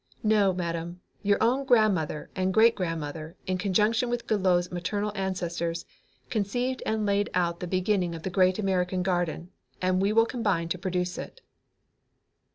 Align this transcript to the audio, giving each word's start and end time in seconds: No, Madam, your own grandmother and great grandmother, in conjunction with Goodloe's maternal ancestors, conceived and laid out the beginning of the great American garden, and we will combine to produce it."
No, 0.23 0.51
Madam, 0.51 0.99
your 1.21 1.37
own 1.41 1.63
grandmother 1.63 2.31
and 2.35 2.51
great 2.55 2.73
grandmother, 2.73 3.35
in 3.45 3.59
conjunction 3.59 4.09
with 4.09 4.25
Goodloe's 4.25 4.71
maternal 4.71 5.11
ancestors, 5.13 5.85
conceived 6.31 6.81
and 6.87 7.05
laid 7.05 7.29
out 7.35 7.59
the 7.59 7.67
beginning 7.67 8.15
of 8.15 8.23
the 8.23 8.31
great 8.31 8.57
American 8.57 9.03
garden, 9.03 9.51
and 9.79 10.01
we 10.01 10.11
will 10.11 10.25
combine 10.25 10.69
to 10.69 10.79
produce 10.79 11.19
it." 11.19 11.41